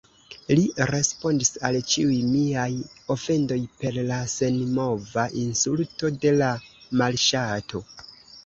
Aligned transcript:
Li 0.59 0.61
respondis 0.91 1.51
al 1.69 1.75
ĉiuj 1.91 2.15
miaj 2.29 2.65
ofendoj 3.17 3.59
per 3.83 4.01
la 4.13 4.19
senmova 4.33 5.29
insulto 5.45 6.13
de 6.25 6.33
la 6.41 6.53
malŝato. 7.05 7.85